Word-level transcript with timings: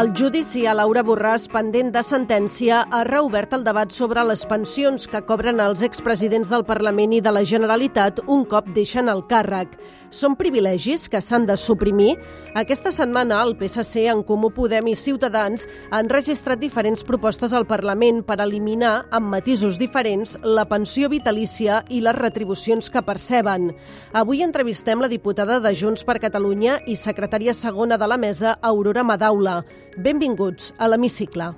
El 0.00 0.14
judici 0.16 0.62
a 0.64 0.72
Laura 0.72 1.02
Borràs, 1.04 1.42
pendent 1.52 1.90
de 1.92 2.00
sentència, 2.00 2.78
ha 2.88 3.00
reobert 3.04 3.52
el 3.52 3.66
debat 3.66 3.90
sobre 3.92 4.22
les 4.24 4.46
pensions 4.48 5.04
que 5.04 5.20
cobren 5.28 5.60
els 5.60 5.82
expresidents 5.84 6.48
del 6.48 6.64
Parlament 6.64 7.12
i 7.12 7.18
de 7.20 7.28
la 7.36 7.42
Generalitat 7.44 8.22
un 8.24 8.46
cop 8.48 8.70
deixen 8.72 9.12
el 9.12 9.20
càrrec. 9.28 9.74
Són 10.08 10.38
privilegis 10.40 11.04
que 11.12 11.20
s'han 11.20 11.44
de 11.46 11.56
suprimir? 11.60 12.14
Aquesta 12.56 12.90
setmana 12.96 13.42
el 13.44 13.52
PSC, 13.60 14.06
en 14.08 14.22
Comú 14.24 14.48
Podem 14.56 14.88
i 14.88 14.96
Ciutadans 14.96 15.68
han 15.92 16.08
registrat 16.08 16.62
diferents 16.64 17.04
propostes 17.04 17.52
al 17.52 17.68
Parlament 17.68 18.22
per 18.24 18.38
eliminar, 18.40 19.04
amb 19.12 19.28
matisos 19.36 19.76
diferents, 19.78 20.38
la 20.42 20.64
pensió 20.70 21.12
vitalícia 21.12 21.82
i 21.90 22.00
les 22.00 22.16
retribucions 22.16 22.88
que 22.88 23.04
perceben. 23.04 23.68
Avui 24.16 24.40
entrevistem 24.48 25.04
la 25.04 25.12
diputada 25.12 25.60
de 25.60 25.76
Junts 25.76 26.08
per 26.08 26.22
Catalunya 26.24 26.80
i 26.88 26.96
secretària 26.96 27.52
segona 27.52 28.00
de 28.00 28.08
la 28.08 28.18
mesa, 28.18 28.56
Aurora 28.62 29.04
Madaula. 29.04 29.60
Benvinguts 29.96 30.72
a 30.78 30.86
l'Hemicicle. 30.86 31.50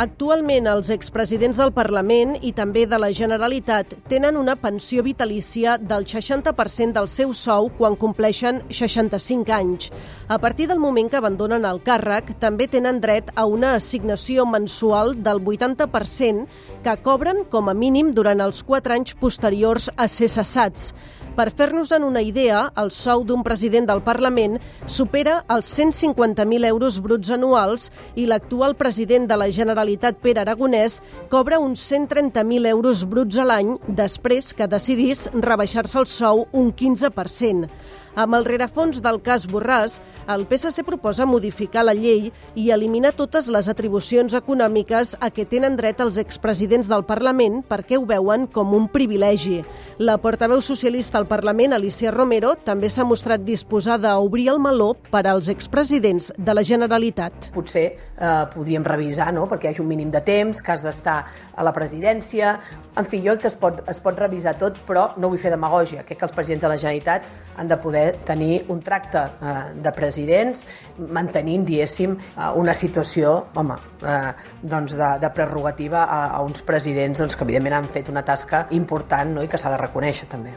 Actualment, 0.00 0.64
els 0.64 0.88
expresidents 0.94 1.58
del 1.60 1.74
Parlament 1.76 2.30
i 2.40 2.54
també 2.56 2.86
de 2.88 2.96
la 2.96 3.10
Generalitat 3.12 3.90
tenen 4.08 4.38
una 4.40 4.54
pensió 4.56 5.02
vitalícia 5.04 5.74
del 5.76 6.06
60% 6.08 6.96
del 6.96 7.08
seu 7.12 7.34
sou 7.36 7.68
quan 7.76 7.98
compleixen 8.00 8.62
65 8.72 9.52
anys. 9.52 9.90
A 10.28 10.38
partir 10.40 10.70
del 10.70 10.80
moment 10.80 11.10
que 11.12 11.20
abandonen 11.20 11.68
el 11.68 11.82
càrrec, 11.84 12.32
també 12.40 12.64
tenen 12.72 13.02
dret 13.04 13.28
a 13.36 13.44
una 13.44 13.74
assignació 13.76 14.46
mensual 14.48 15.18
del 15.20 15.44
80% 15.44 16.46
que 16.80 16.96
cobren 17.04 17.44
com 17.52 17.68
a 17.68 17.76
mínim 17.76 18.14
durant 18.16 18.40
els 18.40 18.64
4 18.64 18.96
anys 18.96 19.12
posteriors 19.20 19.90
a 19.96 20.08
ser 20.08 20.32
cessats. 20.32 20.94
Per 21.40 21.48
fer-nos 21.56 21.88
en 21.96 22.02
una 22.04 22.20
idea, 22.20 22.66
el 22.76 22.90
sou 22.92 23.22
d'un 23.24 23.40
president 23.40 23.86
del 23.88 24.02
Parlament 24.04 24.58
supera 24.84 25.38
els 25.54 25.70
150.000 25.72 26.68
euros 26.68 26.98
bruts 27.00 27.30
anuals 27.32 27.86
i 28.20 28.26
l'actual 28.28 28.74
president 28.76 29.24
de 29.30 29.38
la 29.40 29.46
Generalitat, 29.48 30.18
Pere 30.20 30.42
Aragonès, 30.42 30.98
cobra 31.32 31.56
uns 31.64 31.80
130.000 31.88 32.68
euros 32.74 33.06
bruts 33.08 33.40
a 33.40 33.48
l'any 33.48 33.72
després 33.88 34.52
que 34.52 34.68
decidís 34.68 35.30
rebaixar-se 35.32 36.02
el 36.02 36.10
sou 36.12 36.44
un 36.52 36.74
15%. 36.76 37.72
Amb 38.18 38.34
el 38.34 38.44
rerefons 38.44 38.98
del 39.04 39.20
cas 39.22 39.46
Borràs, 39.46 39.98
el 40.30 40.46
PSC 40.50 40.82
proposa 40.86 41.26
modificar 41.28 41.84
la 41.86 41.94
llei 41.94 42.30
i 42.58 42.70
eliminar 42.74 43.12
totes 43.18 43.46
les 43.52 43.68
atribucions 43.70 44.34
econòmiques 44.34 45.14
a 45.20 45.30
què 45.30 45.46
tenen 45.46 45.76
dret 45.78 46.02
els 46.02 46.18
expresidents 46.18 46.90
del 46.90 47.04
Parlament 47.06 47.60
perquè 47.68 47.98
ho 47.98 48.06
veuen 48.08 48.48
com 48.50 48.74
un 48.74 48.88
privilegi. 48.90 49.60
La 49.98 50.18
portaveu 50.18 50.60
socialista 50.60 51.18
al 51.20 51.28
Parlament, 51.30 51.76
Alicia 51.76 52.10
Romero, 52.10 52.56
també 52.64 52.90
s'ha 52.90 53.06
mostrat 53.06 53.46
disposada 53.46 54.10
a 54.10 54.18
obrir 54.18 54.48
el 54.50 54.58
meló 54.58 54.94
per 55.10 55.26
als 55.26 55.48
expresidents 55.48 56.32
de 56.36 56.54
la 56.54 56.66
Generalitat. 56.66 57.52
Potser 57.54 58.09
eh, 58.20 58.46
podríem 58.54 58.84
revisar, 58.84 59.32
no?, 59.34 59.46
perquè 59.48 59.68
hi 59.68 59.72
hagi 59.72 59.82
un 59.82 59.88
mínim 59.88 60.10
de 60.12 60.20
temps, 60.20 60.62
que 60.62 60.72
has 60.72 60.84
d'estar 60.86 61.18
a 61.56 61.66
la 61.66 61.72
presidència... 61.76 62.58
En 63.00 63.06
fi, 63.06 63.20
jo 63.22 63.32
crec 63.36 63.44
que 63.46 63.48
es 63.48 63.56
pot, 63.56 63.82
es 63.88 64.00
pot 64.02 64.18
revisar 64.18 64.56
tot, 64.58 64.80
però 64.86 65.10
no 65.16 65.30
vull 65.30 65.40
fer 65.40 65.52
demagògia. 65.54 66.02
Crec 66.04 66.18
que 66.20 66.26
els 66.26 66.34
presidents 66.34 66.64
de 66.66 66.70
la 66.72 66.78
Generalitat 66.80 67.28
han 67.56 67.68
de 67.70 67.76
poder 67.80 68.06
tenir 68.26 68.64
un 68.68 68.80
tracte 68.82 69.22
eh, 69.22 69.54
de 69.82 69.92
presidents 69.96 70.64
mantenint, 70.98 71.66
diguéssim, 71.68 72.16
eh, 72.16 72.50
una 72.60 72.74
situació, 72.74 73.36
home, 73.54 73.78
eh, 74.02 74.32
doncs 74.62 74.96
de, 74.98 75.12
de 75.22 75.30
prerrogativa 75.36 76.04
a, 76.04 76.24
a 76.36 76.42
uns 76.46 76.64
presidents 76.66 77.22
doncs, 77.22 77.36
que 77.36 77.46
evidentment 77.46 77.78
han 77.78 77.92
fet 77.94 78.10
una 78.12 78.24
tasca 78.26 78.66
important 78.76 79.38
no? 79.38 79.46
i 79.46 79.48
que 79.48 79.60
s'ha 79.60 79.72
de 79.72 79.80
reconèixer 79.86 80.28
també. 80.30 80.56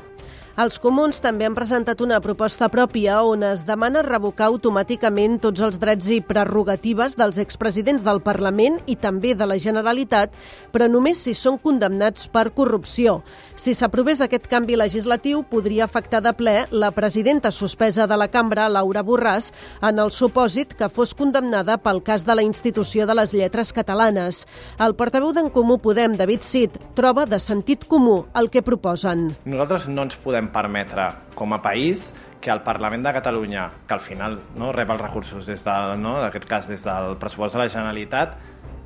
Els 0.54 0.76
comuns 0.78 1.18
també 1.18 1.48
han 1.48 1.56
presentat 1.58 1.98
una 2.06 2.20
proposta 2.22 2.68
pròpia 2.70 3.16
on 3.26 3.42
es 3.48 3.64
demana 3.66 4.04
revocar 4.06 4.52
automàticament 4.52 5.40
tots 5.42 5.64
els 5.66 5.80
drets 5.82 6.06
i 6.14 6.20
prerrogatives 6.22 7.16
dels 7.18 7.40
expresidents 7.42 8.04
del 8.06 8.20
Parlament 8.22 8.78
i 8.86 8.94
també 8.94 9.32
de 9.34 9.48
la 9.50 9.58
Generalitat, 9.58 10.30
però 10.70 10.86
només 10.86 11.24
si 11.26 11.34
són 11.34 11.58
condemnats 11.58 12.28
per 12.30 12.52
corrupció. 12.54 13.24
Si 13.56 13.74
s'aprovés 13.74 14.22
aquest 14.22 14.46
canvi 14.52 14.78
legislatiu, 14.78 15.42
podria 15.42 15.88
afectar 15.88 16.22
de 16.22 16.36
ple 16.38 16.54
la 16.70 16.92
presidenta 16.94 17.50
suspesa 17.50 18.06
de 18.06 18.22
la 18.22 18.30
cambra, 18.30 18.70
Laura 18.70 19.02
Borràs, 19.02 19.50
en 19.82 19.98
el 20.06 20.14
supòsit 20.14 20.78
que 20.78 20.92
fos 20.94 21.16
condemnada 21.18 21.80
pel 21.82 22.04
cas 22.06 22.28
de 22.30 22.38
la 22.38 22.46
institució 22.46 23.10
de 23.10 23.18
les 23.18 23.34
lletres 23.34 23.74
catalanes. 23.74 24.46
El 24.78 24.94
portaveu 24.94 25.34
d'en 25.34 25.50
Comú 25.50 25.82
Podem, 25.82 26.14
David 26.14 26.46
Cid, 26.46 26.78
troba 26.94 27.26
de 27.26 27.42
sentit 27.42 27.90
comú 27.90 28.28
el 28.38 28.54
que 28.54 28.62
proposen. 28.62 29.32
Nosaltres 29.50 29.90
no 29.90 30.06
ens 30.06 30.22
podem 30.22 30.43
podem 30.44 30.52
permetre 30.52 31.14
com 31.36 31.54
a 31.54 31.62
país 31.62 32.14
que 32.42 32.52
el 32.52 32.62
Parlament 32.62 33.04
de 33.04 33.14
Catalunya, 33.14 33.70
que 33.88 33.94
al 33.94 34.02
final 34.02 34.42
no, 34.56 34.72
rep 34.74 34.90
els 34.90 35.02
recursos 35.02 35.46
des 35.46 35.64
del, 35.64 36.02
no, 36.02 36.20
en 36.20 36.26
aquest 36.28 36.46
cas 36.46 36.68
des 36.68 36.84
del 36.84 37.16
pressupost 37.18 37.56
de 37.56 37.62
la 37.62 37.70
Generalitat, 37.70 38.36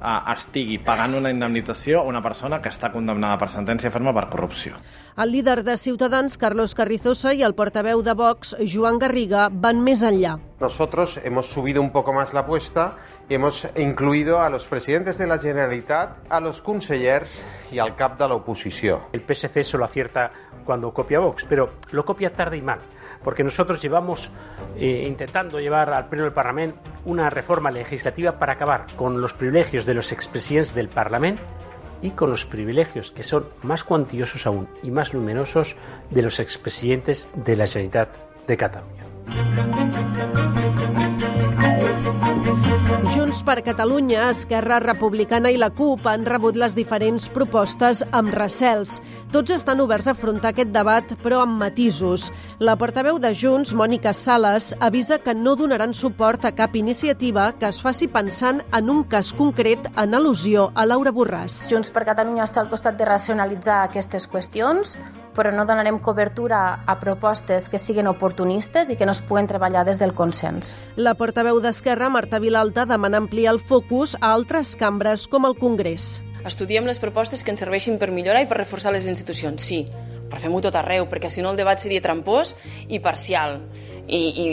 eh, 0.02 0.34
estigui 0.34 0.78
pagant 0.84 1.16
una 1.18 1.32
indemnització 1.34 2.02
a 2.02 2.08
una 2.10 2.22
persona 2.22 2.62
que 2.62 2.72
està 2.74 2.92
condemnada 2.94 3.38
per 3.42 3.50
sentència 3.54 3.92
ferma 3.94 4.14
per 4.16 4.28
corrupció. 4.32 4.78
El 5.18 5.32
líder 5.34 5.64
de 5.66 5.78
Ciutadans, 5.78 6.38
Carlos 6.38 6.76
Carrizosa, 6.78 7.34
i 7.34 7.42
el 7.42 7.56
portaveu 7.58 8.04
de 8.06 8.14
Vox, 8.14 8.56
Joan 8.62 9.00
Garriga, 9.02 9.48
van 9.50 9.82
més 9.82 10.04
enllà. 10.06 10.36
Nosotros 10.60 11.20
hemos 11.24 11.48
subido 11.48 11.82
un 11.82 11.92
poco 11.92 12.14
más 12.14 12.34
la 12.34 12.42
apuesta 12.42 12.98
y 13.30 13.36
hemos 13.36 13.68
incluido 13.76 14.42
a 14.42 14.50
los 14.50 14.68
presidentes 14.68 15.18
de 15.18 15.28
la 15.28 15.40
Generalitat, 15.40 16.18
a 16.30 16.40
los 16.40 16.62
consellers 16.62 17.44
y 17.72 17.80
al 17.80 17.96
cap 17.96 18.20
de 18.20 18.28
la 18.28 18.36
oposició. 18.36 19.08
El 19.14 19.22
PSC 19.22 19.64
solo 19.64 19.86
acierta 19.86 20.32
cuando 20.66 20.94
copia 20.94 21.20
Vox, 21.20 21.46
pero 21.46 21.74
lo 21.92 22.06
copia 22.06 22.32
tarde 22.32 22.58
y 22.58 22.62
mal 22.62 22.80
porque 23.24 23.44
nosotros 23.44 23.82
llevamos 23.82 24.32
eh, 24.78 25.06
intentando 25.08 25.60
llevar 25.60 25.92
al 25.92 26.08
Pleno 26.08 26.26
del 26.26 26.34
Parlamento 26.34 26.80
una 27.08 27.30
reforma 27.30 27.72
legislativa 27.72 28.38
para 28.38 28.54
acabar 28.54 28.86
con 28.98 29.22
los 29.22 29.34
privilegios 29.34 29.86
de 29.86 29.94
los 29.94 30.12
expresidentes 30.12 30.76
del 30.76 30.90
Parlamento 30.90 31.42
y 32.02 32.12
con 32.12 32.30
los 32.30 32.46
privilegios 32.46 33.14
que 33.14 33.24
son 33.24 33.48
más 33.64 33.86
cuantiosos 33.86 34.46
aún 34.46 34.68
y 34.84 34.92
más 34.92 35.14
luminosos 35.14 35.78
de 36.12 36.22
los 36.22 36.42
expresidentes 36.42 37.30
de 37.34 37.56
la 37.56 37.66
Generalitat 37.66 38.10
de 38.46 38.58
Cataluña. 38.58 40.57
Per 43.48 43.62
Catalunya, 43.64 44.26
Esquerra 44.34 44.82
Republicana 44.84 45.48
i 45.48 45.56
la 45.56 45.70
CUP 45.72 46.04
han 46.12 46.26
rebut 46.28 46.58
les 46.60 46.74
diferents 46.76 47.30
propostes 47.32 48.02
amb 48.12 48.34
recels. 48.36 48.98
Tots 49.32 49.54
estan 49.56 49.80
oberts 49.80 50.10
a 50.10 50.14
afrontar 50.18 50.50
aquest 50.52 50.74
debat, 50.76 51.14
però 51.24 51.46
amb 51.46 51.56
matisos. 51.62 52.26
La 52.60 52.76
portaveu 52.76 53.22
de 53.24 53.32
Junts, 53.32 53.72
Mònica 53.72 54.12
Sales, 54.12 54.74
avisa 54.84 55.22
que 55.24 55.32
no 55.32 55.54
donaran 55.56 55.96
suport 55.96 56.44
a 56.44 56.52
cap 56.58 56.76
iniciativa 56.76 57.54
que 57.56 57.70
es 57.70 57.80
faci 57.80 58.10
pensant 58.12 58.60
en 58.76 58.92
un 58.92 59.06
cas 59.08 59.32
concret 59.32 59.88
en 59.96 60.20
al·lusió 60.20 60.68
a 60.76 60.84
Laura 60.84 61.16
Borràs. 61.16 61.70
Junts 61.72 61.94
per 61.96 62.04
Catalunya 62.12 62.44
està 62.44 62.60
al 62.66 62.68
costat 62.68 63.00
de 63.00 63.08
racionalitzar 63.08 63.86
aquestes 63.86 64.28
qüestions, 64.28 64.98
però 65.38 65.54
no 65.54 65.68
donarem 65.70 66.00
cobertura 66.02 66.82
a 66.90 66.98
propostes 67.00 67.70
que 67.70 67.78
siguin 67.78 68.10
oportunistes 68.10 68.90
i 68.90 68.98
que 68.98 69.06
no 69.06 69.14
es 69.14 69.22
puguen 69.22 69.48
treballar 69.48 69.86
des 69.86 70.02
del 70.02 70.16
consens. 70.18 70.74
La 70.98 71.14
portaveu 71.14 71.62
d'Esquerra, 71.62 72.10
Marta 72.10 72.42
Vilalta, 72.42 72.88
demana 72.90 73.22
ampliar 73.22 73.54
el 73.54 73.62
focus 73.62 74.18
a 74.20 74.34
altres 74.34 74.74
cambres 74.76 75.28
com 75.30 75.46
el 75.46 75.54
Congrés. 75.62 76.18
Estudiem 76.48 76.90
les 76.90 76.98
propostes 76.98 77.44
que 77.44 77.54
ens 77.54 77.62
serveixin 77.62 78.02
per 78.02 78.10
millorar 78.10 78.42
i 78.42 78.50
per 78.50 78.58
reforçar 78.58 78.94
les 78.96 79.06
institucions, 79.12 79.62
sí, 79.62 79.84
però 80.28 80.42
fem-ho 80.42 80.62
tot 80.66 80.76
arreu, 80.80 81.06
perquè 81.12 81.30
si 81.30 81.46
no 81.46 81.54
el 81.54 81.60
debat 81.60 81.80
seria 81.82 82.02
trampós 82.02 82.56
i 82.88 83.00
parcial. 83.04 83.60
I, 84.08 84.18
i, 84.18 84.46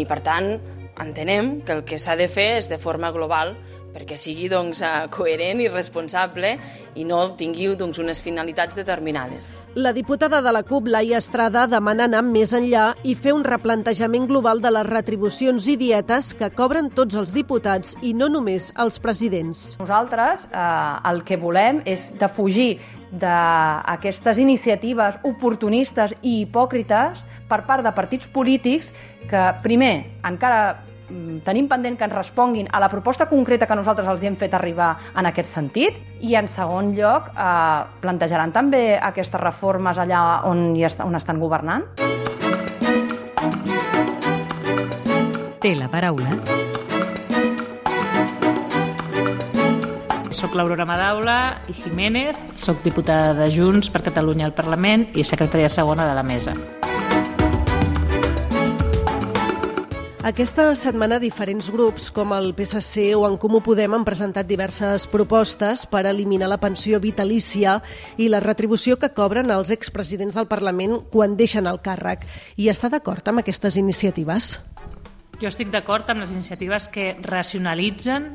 i 0.00 0.04
per 0.10 0.20
tant, 0.26 0.56
entenem 1.00 1.60
que 1.64 1.76
el 1.76 1.84
que 1.88 2.00
s'ha 2.02 2.16
de 2.16 2.28
fer 2.28 2.56
és 2.60 2.68
de 2.68 2.78
forma 2.82 3.12
global 3.12 3.54
perquè 3.96 4.18
sigui 4.20 4.50
doncs, 4.52 4.82
eh, 4.84 5.08
coherent 5.10 5.62
i 5.64 5.68
responsable 5.72 6.52
i 7.00 7.04
no 7.08 7.22
tingui 7.38 7.70
doncs, 7.78 7.98
unes 8.02 8.20
finalitats 8.22 8.76
determinades. 8.76 9.52
La 9.74 9.92
diputada 9.96 10.42
de 10.42 10.52
la 10.52 10.62
CUP, 10.62 10.90
Laia 10.92 11.18
Estrada, 11.18 11.66
demana 11.66 12.04
anar 12.04 12.22
més 12.26 12.52
enllà 12.56 12.90
i 13.04 13.14
fer 13.16 13.32
un 13.32 13.44
replantejament 13.44 14.28
global 14.28 14.60
de 14.60 14.72
les 14.72 14.86
retribucions 14.88 15.66
i 15.68 15.78
dietes 15.80 16.34
que 16.36 16.50
cobren 16.52 16.90
tots 16.90 17.16
els 17.16 17.32
diputats 17.32 17.96
i 18.02 18.12
no 18.12 18.28
només 18.28 18.68
els 18.76 19.00
presidents. 19.00 19.64
Nosaltres 19.80 20.46
eh, 20.50 21.10
el 21.10 21.24
que 21.24 21.40
volem 21.40 21.80
és 21.88 22.10
defugir 22.20 22.76
d'aquestes 23.16 24.40
iniciatives 24.42 25.20
oportunistes 25.24 26.12
i 26.20 26.42
hipòcrites 26.42 27.22
per 27.48 27.62
part 27.64 27.86
de 27.86 27.92
partits 27.94 28.28
polítics 28.28 28.90
que, 29.30 29.42
primer, 29.62 29.94
encara 30.26 30.82
tenim 31.46 31.68
pendent 31.68 31.98
que 31.98 32.06
ens 32.06 32.14
responguin 32.14 32.68
a 32.72 32.80
la 32.82 32.88
proposta 32.90 33.28
concreta 33.30 33.66
que 33.66 33.78
nosaltres 33.78 34.08
els 34.10 34.24
hem 34.26 34.36
fet 34.36 34.54
arribar 34.54 34.94
en 35.16 35.26
aquest 35.30 35.50
sentit 35.50 35.98
i 36.20 36.34
en 36.38 36.48
segon 36.50 36.92
lloc 36.96 37.30
eh, 37.32 37.82
plantejaran 38.02 38.52
també 38.52 38.98
aquestes 38.98 39.40
reformes 39.40 39.98
allà 39.98 40.42
on, 40.48 40.72
hi 40.76 40.86
est 40.86 41.00
on 41.04 41.14
estan 41.18 41.40
governant? 41.42 41.86
Té 45.60 45.74
la 45.74 45.90
paraula 45.90 46.34
Soc 50.36 50.52
l'Aurora 50.52 50.84
Madaula 50.84 51.36
i 51.72 51.74
Jiménez, 51.80 52.36
soc 52.60 52.82
diputada 52.84 53.32
de 53.38 53.48
Junts 53.54 53.88
per 53.88 54.04
Catalunya 54.04 54.44
al 54.50 54.52
Parlament 54.54 55.08
i 55.16 55.24
secretària 55.24 55.72
segona 55.72 56.04
de 56.04 56.18
la 56.18 56.26
mesa. 56.26 56.52
Aquesta 60.26 60.72
setmana 60.74 61.20
diferents 61.22 61.68
grups 61.70 62.08
com 62.10 62.32
el 62.34 62.48
PSC 62.58 63.12
o 63.14 63.20
en 63.28 63.36
Comú 63.38 63.60
Podem 63.62 63.92
han 63.94 64.02
presentat 64.02 64.48
diverses 64.48 65.04
propostes 65.06 65.84
per 65.86 66.00
eliminar 66.10 66.48
la 66.50 66.58
pensió 66.58 66.98
vitalícia 66.98 67.76
i 68.18 68.26
la 68.26 68.40
retribució 68.42 68.96
que 68.98 69.12
cobren 69.14 69.52
els 69.54 69.70
expresidents 69.70 70.34
del 70.34 70.48
Parlament 70.50 70.96
quan 71.12 71.36
deixen 71.38 71.70
el 71.70 71.78
càrrec. 71.78 72.26
I 72.58 72.66
està 72.72 72.90
d'acord 72.90 73.22
amb 73.30 73.44
aquestes 73.44 73.78
iniciatives? 73.78 74.56
Jo 75.38 75.46
estic 75.46 75.70
d'acord 75.70 76.10
amb 76.10 76.24
les 76.24 76.34
iniciatives 76.34 76.90
que 76.90 77.12
racionalitzen 77.22 78.32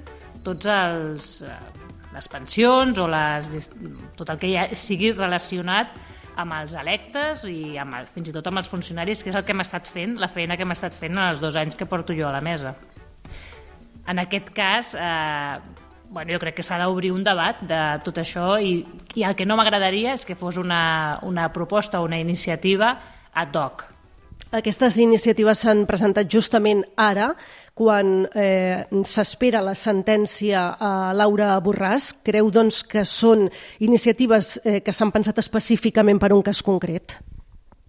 tots 0.48 0.72
els, 0.72 1.30
eh, 1.44 1.60
les 2.16 2.32
pensions 2.32 3.04
o 3.04 3.10
les, 3.12 3.68
tot 4.16 4.32
el 4.32 4.40
que 4.40 4.54
ja 4.56 4.70
sigui 4.80 5.12
relacionat 5.12 5.92
amb 6.40 6.56
els 6.56 6.74
electes 6.80 7.44
i 7.50 7.76
amb 7.82 7.98
el, 8.00 8.08
fins 8.14 8.32
i 8.32 8.34
tot 8.36 8.48
amb 8.48 8.62
els 8.62 8.70
funcionaris, 8.72 9.24
que 9.24 9.32
és 9.32 9.38
el 9.38 9.46
que 9.46 9.56
hem 9.56 9.64
estat 9.64 9.90
fent, 9.92 10.18
la 10.22 10.30
feina 10.32 10.58
que 10.58 10.66
hem 10.68 10.74
estat 10.76 10.96
fent 10.98 11.18
en 11.18 11.24
els 11.28 11.42
dos 11.44 11.58
anys 11.60 11.76
que 11.76 11.90
porto 11.90 12.16
jo 12.18 12.28
a 12.30 12.34
la 12.36 12.42
mesa. 12.42 12.76
En 14.08 14.20
aquest 14.20 14.50
cas, 14.56 14.96
eh, 14.96 15.60
bueno, 16.10 16.34
jo 16.34 16.40
crec 16.40 16.58
que 16.60 16.64
s'ha 16.64 16.80
d'obrir 16.82 17.12
un 17.12 17.24
debat 17.24 17.62
de 17.62 17.82
tot 18.06 18.18
això 18.18 18.56
i, 18.60 18.82
i 19.16 19.24
el 19.28 19.36
que 19.36 19.46
no 19.46 19.58
m'agradaria 19.60 20.16
és 20.18 20.26
que 20.28 20.36
fos 20.36 20.58
una, 20.58 21.20
una 21.24 21.52
proposta 21.54 22.02
o 22.02 22.08
una 22.08 22.20
iniciativa 22.20 22.96
ad 23.34 23.56
hoc. 23.56 23.91
Aquestes 24.52 24.98
iniciatives 25.00 25.62
s'han 25.64 25.86
presentat 25.88 26.28
justament 26.28 26.82
ara, 27.00 27.30
quan 27.72 28.26
eh, 28.36 28.84
s'espera 29.08 29.62
la 29.64 29.78
sentència 29.80 30.66
a 30.76 30.90
Laura 31.16 31.54
Borràs. 31.64 32.10
Creu 32.26 32.50
doncs, 32.52 32.82
que 32.84 33.06
són 33.08 33.46
iniciatives 33.80 34.58
eh, 34.66 34.82
que 34.84 34.92
s'han 34.92 35.14
pensat 35.16 35.40
específicament 35.40 36.20
per 36.20 36.34
un 36.36 36.44
cas 36.44 36.60
concret? 36.68 37.16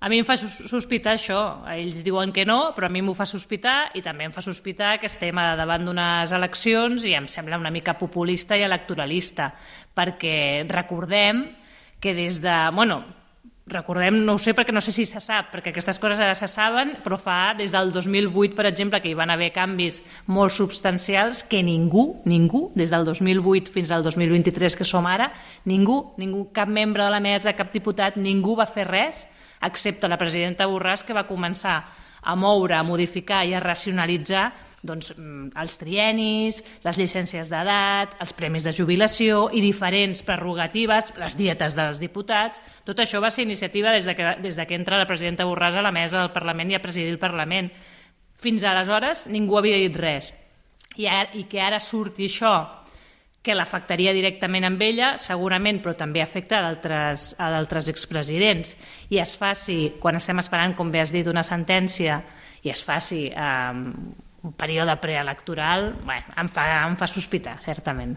A 0.02 0.08
mi 0.10 0.20
em 0.22 0.26
fa 0.26 0.36
sospitar 0.38 1.16
això. 1.16 1.40
Ells 1.74 2.04
diuen 2.06 2.30
que 2.34 2.44
no, 2.46 2.72
però 2.76 2.86
a 2.86 2.94
mi 2.94 3.02
m'ho 3.02 3.14
fa 3.14 3.26
sospitar 3.26 3.90
i 3.98 4.02
també 4.02 4.26
em 4.26 4.34
fa 4.34 4.42
sospitar 4.42 4.96
que 5.02 5.10
estem 5.10 5.38
davant 5.58 5.82
d'unes 5.86 6.34
eleccions 6.34 7.02
i 7.06 7.16
em 7.18 7.26
sembla 7.30 7.58
una 7.58 7.74
mica 7.74 7.94
populista 7.98 8.58
i 8.58 8.62
electoralista, 8.62 9.50
perquè 9.94 10.62
recordem 10.70 11.42
que 12.02 12.14
des 12.14 12.38
de... 12.42 12.54
Bueno, 12.74 13.02
recordem, 13.66 14.18
no 14.26 14.34
ho 14.34 14.40
sé 14.42 14.54
perquè 14.56 14.74
no 14.74 14.80
sé 14.82 14.92
si 14.94 15.04
se 15.06 15.20
sap, 15.22 15.52
perquè 15.52 15.70
aquestes 15.70 16.00
coses 16.02 16.20
ara 16.20 16.34
se 16.34 16.48
saben, 16.50 16.96
però 17.04 17.16
fa 17.20 17.54
des 17.58 17.72
del 17.72 17.92
2008, 17.94 18.56
per 18.58 18.66
exemple, 18.66 19.00
que 19.00 19.12
hi 19.12 19.18
van 19.18 19.30
haver 19.30 19.52
canvis 19.54 20.00
molt 20.26 20.54
substancials 20.54 21.44
que 21.46 21.62
ningú, 21.62 22.22
ningú, 22.26 22.70
des 22.74 22.90
del 22.90 23.06
2008 23.06 23.70
fins 23.70 23.92
al 23.94 24.02
2023 24.02 24.76
que 24.76 24.88
som 24.88 25.06
ara, 25.06 25.30
ningú, 25.64 26.14
ningú, 26.18 26.48
cap 26.52 26.68
membre 26.68 27.06
de 27.06 27.14
la 27.14 27.22
mesa, 27.22 27.54
cap 27.54 27.72
diputat, 27.72 28.18
ningú 28.18 28.56
va 28.58 28.66
fer 28.66 28.88
res, 28.90 29.26
excepte 29.62 30.10
la 30.10 30.18
presidenta 30.18 30.66
Borràs, 30.66 31.06
que 31.06 31.14
va 31.14 31.28
començar 31.28 31.84
a 32.22 32.34
moure, 32.38 32.74
a 32.74 32.82
modificar 32.86 33.44
i 33.46 33.54
a 33.54 33.62
racionalitzar 33.62 34.50
doncs, 34.82 35.12
mm, 35.16 35.52
els 35.62 35.78
trienis, 35.78 36.58
les 36.82 36.98
llicències 36.98 37.48
d'edat, 37.48 38.16
els 38.20 38.34
premis 38.34 38.66
de 38.66 38.74
jubilació 38.74 39.46
i 39.54 39.62
diferents 39.62 40.24
prerrogatives, 40.26 41.12
les 41.16 41.36
dietes 41.38 41.76
dels 41.78 42.02
diputats. 42.02 42.60
Tot 42.84 42.98
això 42.98 43.22
va 43.22 43.30
ser 43.30 43.46
iniciativa 43.46 43.94
des 43.94 44.04
de 44.04 44.16
que, 44.18 44.36
des 44.42 44.58
de 44.58 44.66
que 44.66 44.74
entra 44.74 44.98
la 44.98 45.06
presidenta 45.06 45.46
Borràs 45.46 45.78
a 45.78 45.86
la 45.86 45.94
mesa 45.94 46.18
del 46.18 46.34
Parlament 46.34 46.70
i 46.70 46.74
a 46.74 46.82
presidir 46.82 47.14
el 47.14 47.22
Parlament. 47.22 47.70
Fins 48.42 48.64
aleshores 48.64 49.26
ningú 49.30 49.58
havia 49.58 49.78
dit 49.78 49.96
res. 49.96 50.34
I, 50.96 51.06
ara, 51.06 51.30
i 51.38 51.46
que 51.48 51.62
ara 51.62 51.78
surti 51.80 52.26
això 52.26 52.82
que 53.42 53.54
l'afectaria 53.54 54.12
directament 54.14 54.66
amb 54.66 54.82
ella, 54.82 55.16
segurament, 55.18 55.80
però 55.82 55.94
també 55.98 56.22
afecta 56.22 56.60
a 56.62 57.48
d'altres 57.50 57.88
expresidents, 57.90 58.76
i 59.10 59.18
es 59.18 59.34
faci, 59.38 59.96
quan 59.98 60.18
estem 60.18 60.38
esperant, 60.38 60.76
com 60.78 60.92
bé 60.94 61.02
has 61.02 61.10
dit, 61.10 61.26
una 61.26 61.42
sentència, 61.42 62.20
i 62.62 62.70
es 62.70 62.84
faci 62.86 63.24
eh, 63.34 63.72
un 64.42 64.52
període 64.52 64.96
preelectoral, 64.98 65.92
bueno, 66.04 66.34
em, 66.36 66.48
fa, 66.50 66.66
em 66.88 66.98
fa 66.98 67.06
sospitar, 67.06 67.60
certament. 67.62 68.16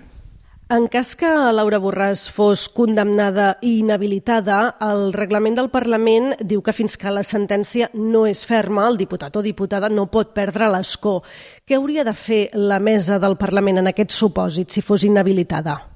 En 0.66 0.88
cas 0.90 1.12
que 1.14 1.30
Laura 1.54 1.78
Borràs 1.78 2.24
fos 2.34 2.64
condemnada 2.74 3.52
i 3.62 3.76
inhabilitada, 3.84 4.74
el 4.82 5.12
reglament 5.14 5.60
del 5.60 5.70
Parlament 5.70 6.32
diu 6.42 6.64
que 6.66 6.74
fins 6.74 6.98
que 6.98 7.14
la 7.14 7.22
sentència 7.22 7.92
no 7.94 8.24
és 8.26 8.42
ferma, 8.50 8.88
el 8.90 8.98
diputat 8.98 9.38
o 9.38 9.46
diputada 9.46 9.94
no 9.94 10.08
pot 10.10 10.34
perdre 10.34 10.72
l'escó. 10.74 11.20
Què 11.62 11.78
hauria 11.78 12.04
de 12.04 12.18
fer 12.18 12.48
la 12.58 12.82
mesa 12.82 13.22
del 13.22 13.38
Parlament 13.38 13.84
en 13.84 13.94
aquest 13.94 14.18
supòsit 14.18 14.74
si 14.74 14.82
fos 14.82 15.06
inhabilitada? 15.06 15.95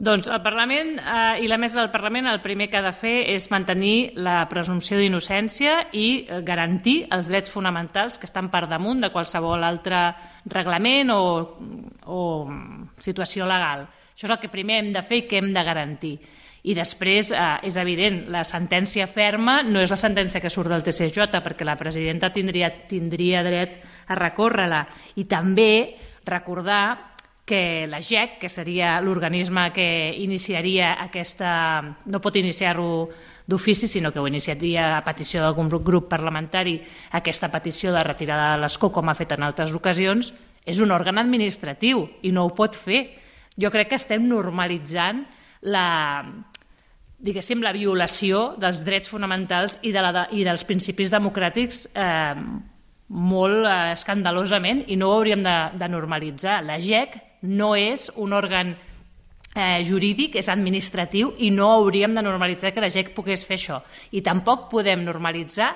Doncs 0.00 0.30
el 0.32 0.40
Parlament 0.40 0.94
eh, 0.96 1.42
i 1.44 1.48
la 1.50 1.58
mesa 1.60 1.82
del 1.82 1.90
Parlament 1.92 2.24
el 2.30 2.40
primer 2.40 2.70
que 2.72 2.78
ha 2.78 2.86
de 2.86 2.94
fer 2.96 3.18
és 3.34 3.50
mantenir 3.52 4.14
la 4.16 4.46
presumpció 4.48 4.96
d'innocència 4.96 5.74
i 5.92 6.24
eh, 6.24 6.38
garantir 6.40 7.02
els 7.12 7.28
drets 7.28 7.52
fonamentals 7.52 8.16
que 8.16 8.24
estan 8.24 8.48
per 8.48 8.64
damunt 8.70 9.04
de 9.04 9.10
qualsevol 9.12 9.60
altre 9.60 10.00
reglament 10.48 11.12
o, 11.12 11.20
o 12.08 12.22
situació 12.96 13.44
legal. 13.44 13.84
Això 14.14 14.24
és 14.24 14.32
el 14.32 14.40
que 14.40 14.48
primer 14.48 14.80
hem 14.80 14.90
de 14.96 15.04
fer 15.04 15.20
i 15.20 15.26
que 15.28 15.36
hem 15.36 15.52
de 15.52 15.66
garantir. 15.68 16.14
I 16.64 16.72
després, 16.76 17.28
eh, 17.36 17.52
és 17.68 17.76
evident, 17.76 18.22
la 18.32 18.46
sentència 18.48 19.04
ferma 19.04 19.60
no 19.68 19.84
és 19.84 19.92
la 19.92 20.00
sentència 20.00 20.40
que 20.40 20.48
surt 20.48 20.72
del 20.72 20.84
TCJ, 20.86 21.28
perquè 21.44 21.68
la 21.68 21.76
presidenta 21.76 22.32
tindria, 22.32 22.72
tindria 22.88 23.44
dret 23.44 23.82
a 24.08 24.16
recórrer-la. 24.16 24.86
I 25.20 25.28
també 25.28 25.74
recordar 26.24 27.09
que 27.50 27.88
la 27.90 27.98
GEC, 27.98 28.38
que 28.38 28.48
seria 28.48 29.00
l'organisme 29.02 29.72
que 29.74 30.14
iniciaria 30.22 30.92
aquesta... 31.02 31.82
no 32.06 32.20
pot 32.22 32.36
iniciar-ho 32.38 33.08
d'ofici, 33.50 33.88
sinó 33.90 34.12
que 34.14 34.22
ho 34.22 34.28
iniciaria 34.30 34.84
a 34.94 35.00
petició 35.02 35.42
d'algun 35.42 35.66
grup 35.82 36.06
parlamentari 36.12 36.76
aquesta 37.18 37.48
petició 37.50 37.90
de 37.90 38.04
retirada 38.06 38.52
de 38.52 38.60
l'escó, 38.62 38.92
com 38.94 39.10
ha 39.10 39.16
fet 39.18 39.34
en 39.34 39.42
altres 39.42 39.74
ocasions, 39.74 40.30
és 40.62 40.78
un 40.78 40.94
òrgan 40.94 41.18
administratiu 41.18 42.04
i 42.22 42.30
no 42.30 42.44
ho 42.46 42.52
pot 42.54 42.78
fer. 42.78 43.00
Jo 43.58 43.72
crec 43.74 43.90
que 43.90 43.98
estem 43.98 44.28
normalitzant 44.30 45.24
la, 45.66 46.22
diguéssim, 47.18 47.64
la 47.66 47.72
violació 47.74 48.52
dels 48.62 48.84
drets 48.86 49.10
fonamentals 49.10 49.80
i, 49.82 49.90
de 49.90 50.04
la, 50.06 50.28
i 50.30 50.46
dels 50.46 50.62
principis 50.68 51.10
democràtics 51.10 51.88
eh, 51.98 52.38
molt 53.10 53.66
eh, 53.66 53.74
escandalosament 53.96 54.84
i 54.86 55.00
no 55.00 55.10
ho 55.10 55.18
hauríem 55.18 55.42
de, 55.42 55.56
de 55.82 55.90
normalitzar. 55.90 56.60
La 56.62 56.78
GEC 56.78 57.18
no 57.42 57.74
és 57.76 58.10
un 58.16 58.32
òrgan 58.36 58.74
eh, 59.54 59.82
jurídic, 59.86 60.36
és 60.36 60.48
administratiu 60.52 61.34
i 61.38 61.50
no 61.54 61.70
hauríem 61.74 62.14
de 62.14 62.24
normalitzar 62.24 62.74
que 62.74 62.82
la 62.82 62.90
GEC 62.92 63.14
pogués 63.16 63.44
fer 63.46 63.58
això. 63.58 63.80
I 64.12 64.22
tampoc 64.26 64.68
podem 64.70 65.04
normalitzar 65.04 65.74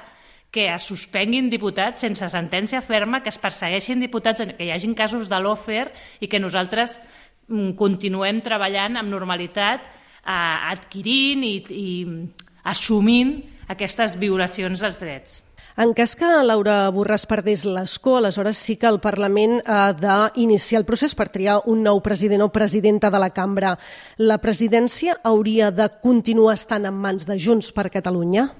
que 0.55 0.69
es 0.71 0.87
suspenguin 0.87 1.49
diputats 1.51 2.05
sense 2.05 2.29
sentència 2.31 2.83
ferma, 2.85 3.25
que 3.25 3.33
es 3.33 3.41
persegueixin 3.43 4.05
diputats, 4.05 4.45
que 4.55 4.69
hi 4.69 4.71
hagin 4.71 4.95
casos 4.95 5.27
de 5.29 5.41
l'OFER 5.43 5.89
i 6.23 6.31
que 6.31 6.39
nosaltres 6.39 7.01
mm, 7.49 7.75
continuem 7.81 8.39
treballant 8.45 9.01
amb 9.01 9.11
normalitat, 9.11 9.83
eh, 10.23 10.71
adquirint 10.71 11.43
i, 11.43 11.57
i 11.75 11.89
assumint 12.71 13.41
aquestes 13.69 14.15
violacions 14.21 14.85
dels 14.85 15.01
drets. 15.03 15.44
En 15.75 15.91
cas 15.91 16.13
que 16.15 16.29
Laura 16.47 16.87
Borràs 16.95 17.25
perdés 17.27 17.65
l'escó, 17.67 18.13
aleshores 18.21 18.61
sí 18.63 18.77
que 18.79 18.87
el 18.87 19.01
Parlament 19.03 19.57
ha 19.67 19.89
d'iniciar 19.99 20.79
el 20.79 20.87
procés 20.87 21.17
per 21.19 21.27
triar 21.35 21.57
un 21.67 21.81
nou 21.83 21.99
president 21.99 22.45
o 22.45 22.53
presidenta 22.55 23.11
de 23.11 23.19
la 23.19 23.33
cambra. 23.35 23.73
La 24.23 24.37
presidència 24.39 25.17
hauria 25.27 25.73
de 25.75 25.89
continuar 25.99 26.55
estant 26.55 26.87
en 26.87 26.95
mans 26.95 27.27
de 27.27 27.35
Junts 27.43 27.73
per 27.75 27.89
Catalunya? 27.91 28.53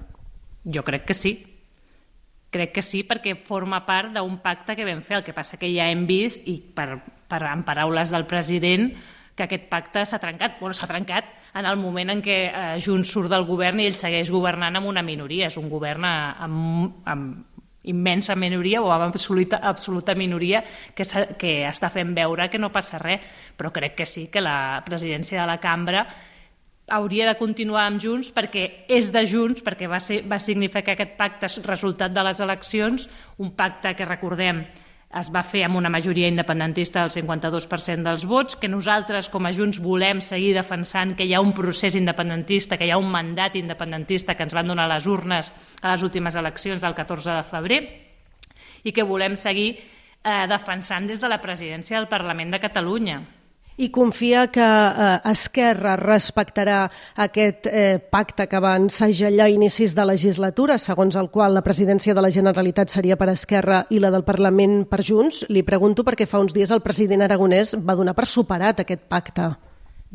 Jo 0.67 0.83
crec 0.83 1.07
que 1.07 1.15
sí. 1.15 1.37
Crec 2.51 2.75
que 2.75 2.83
sí, 2.83 3.05
perquè 3.07 3.37
forma 3.47 3.85
part 3.87 4.11
d'un 4.11 4.35
pacte 4.43 4.75
que 4.75 4.83
vam 4.83 4.99
fer. 4.99 5.21
El 5.21 5.23
que 5.23 5.37
passa 5.37 5.55
que 5.55 5.71
ja 5.71 5.87
hem 5.87 6.03
vist, 6.09 6.43
i 6.43 6.59
per, 6.59 6.99
per, 7.31 7.45
en 7.47 7.63
paraules 7.63 8.11
del 8.11 8.27
president, 8.27 8.91
que 9.39 9.47
aquest 9.47 9.71
pacte 9.71 10.03
s'ha 10.03 10.19
trencat. 10.19 10.59
Bueno, 10.59 10.75
s'ha 10.75 10.91
trencat 10.91 11.31
en 11.55 11.65
el 11.65 11.77
moment 11.79 12.11
en 12.11 12.21
què 12.23 12.37
eh, 12.49 12.63
Junts 12.83 13.11
surt 13.15 13.31
del 13.31 13.47
govern 13.47 13.79
i 13.79 13.87
ell 13.87 13.95
segueix 13.95 14.31
governant 14.33 14.75
amb 14.75 14.91
una 14.91 15.03
minoria. 15.05 15.47
És 15.47 15.57
un 15.61 15.69
govern 15.71 16.05
eh, 16.07 16.15
amb, 16.45 17.01
amb 17.07 17.55
immensa 17.85 18.35
minoria 18.35 18.81
o 18.81 18.91
amb 18.91 19.07
absoluta, 19.07 19.61
absoluta 19.63 20.15
minoria 20.17 20.63
que, 20.95 21.05
que 21.39 21.57
està 21.69 21.91
fent 21.93 22.15
veure 22.17 22.49
que 22.51 22.59
no 22.59 22.73
passa 22.75 22.99
res. 23.01 23.23
Però 23.55 23.71
crec 23.71 23.95
que 24.01 24.09
sí, 24.09 24.27
que 24.27 24.43
la 24.43 24.83
presidència 24.85 25.41
de 25.41 25.47
la 25.47 25.59
cambra 25.63 26.05
hauria 26.87 27.25
de 27.25 27.37
continuar 27.39 27.87
amb 27.87 28.01
Junts 28.03 28.29
perquè 28.33 28.65
és 28.91 29.07
de 29.13 29.23
Junts, 29.25 29.63
perquè 29.65 29.87
va, 29.89 29.99
ser, 30.03 30.21
va 30.27 30.37
significar 30.43 30.93
aquest 30.93 31.15
pacte 31.17 31.49
resultat 31.65 32.13
de 32.13 32.25
les 32.27 32.41
eleccions, 32.43 33.07
un 33.41 33.55
pacte 33.57 33.95
que 33.97 34.05
recordem 34.05 34.65
es 35.15 35.29
va 35.31 35.45
fer 35.47 35.61
amb 35.63 35.77
una 35.79 35.89
majoria 35.91 36.27
independentista 36.27 37.05
del 37.05 37.13
52% 37.13 38.03
dels 38.03 38.25
vots, 38.27 38.57
que 38.59 38.67
nosaltres 38.67 39.29
com 39.31 39.47
a 39.47 39.53
Junts 39.55 39.79
volem 39.79 40.19
seguir 40.21 40.51
defensant 40.57 41.13
que 41.15 41.23
hi 41.23 41.33
ha 41.33 41.43
un 41.43 41.53
procés 41.55 41.95
independentista, 41.95 42.75
que 42.77 42.89
hi 42.89 42.91
ha 42.91 42.99
un 42.99 43.07
mandat 43.11 43.55
independentista 43.55 44.35
que 44.35 44.43
ens 44.43 44.55
van 44.57 44.67
donar 44.67 44.89
les 44.91 45.07
urnes 45.07 45.53
a 45.81 45.93
les 45.93 46.03
últimes 46.03 46.35
eleccions 46.35 46.83
del 46.83 46.97
14 46.97 47.31
de 47.31 47.47
febrer 47.47 47.79
i 48.83 48.91
que 48.91 49.07
volem 49.07 49.39
seguir 49.39 49.69
eh, 49.77 50.45
defensant 50.51 51.07
des 51.07 51.23
de 51.23 51.31
la 51.31 51.39
presidència 51.41 51.97
del 51.97 52.11
Parlament 52.11 52.51
de 52.51 52.59
Catalunya. 52.59 53.21
I 53.77 53.89
confia 53.91 54.45
que 54.47 54.63
eh, 54.63 55.19
Esquerra 55.27 55.97
respectarà 55.99 56.85
aquest 57.19 57.67
eh, 57.67 57.99
pacte 57.99 58.47
que 58.47 58.59
van 58.63 58.87
segellar 58.87 59.49
a 59.49 59.51
inicis 59.51 59.91
de 59.97 60.05
legislatura, 60.07 60.77
segons 60.79 61.17
el 61.19 61.27
qual 61.27 61.51
la 61.57 61.63
presidència 61.63 62.13
de 62.15 62.23
la 62.23 62.31
Generalitat 62.31 62.93
seria 62.93 63.17
per 63.19 63.27
Esquerra 63.33 63.81
i 63.91 63.99
la 63.99 64.13
del 64.15 64.23
Parlament 64.23 64.85
per 64.87 65.01
Junts. 65.03 65.43
Li 65.51 65.65
pregunto 65.67 66.05
perquè 66.07 66.23
fa 66.23 66.39
uns 66.39 66.55
dies 66.55 66.71
el 66.71 66.85
president 66.85 67.25
aragonès 67.25 67.75
va 67.75 67.97
donar 67.99 68.13
per 68.15 68.29
superat 68.31 68.79
aquest 68.79 69.09
pacte. 69.11 69.49